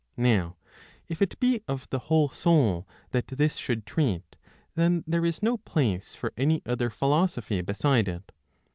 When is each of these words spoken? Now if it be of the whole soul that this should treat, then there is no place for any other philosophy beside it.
Now 0.17 0.55
if 1.07 1.21
it 1.21 1.39
be 1.39 1.61
of 1.67 1.87
the 1.91 1.99
whole 2.09 2.29
soul 2.29 2.87
that 3.11 3.27
this 3.27 3.57
should 3.57 3.85
treat, 3.85 4.35
then 4.73 5.03
there 5.05 5.23
is 5.27 5.43
no 5.43 5.57
place 5.57 6.15
for 6.15 6.33
any 6.35 6.63
other 6.65 6.89
philosophy 6.89 7.61
beside 7.61 8.07
it. 8.07 8.31